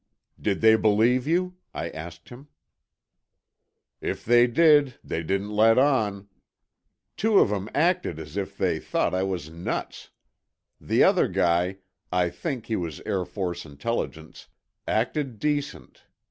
"Did 0.41 0.61
they 0.61 0.75
believe 0.77 1.27
you?" 1.27 1.57
I 1.75 1.89
asked 1.91 2.29
him. 2.29 2.47
"If 4.01 4.25
they 4.25 4.47
did, 4.47 4.95
they 5.03 5.21
didn't 5.21 5.51
let 5.51 5.77
on. 5.77 6.27
Two 7.15 7.37
of 7.37 7.51
'em 7.51 7.69
acted 7.75 8.17
as 8.17 8.35
if 8.35 8.57
they 8.57 8.79
thought 8.79 9.13
I 9.13 9.21
was 9.21 9.51
nuts. 9.51 10.09
The 10.79 11.03
other 11.03 11.27
guy 11.27 11.77
I 12.11 12.31
think 12.31 12.65
he 12.65 12.75
was 12.75 12.99
Air 13.05 13.25
Force 13.25 13.63
Intelligence—acted 13.63 15.37
decent. 15.37 16.01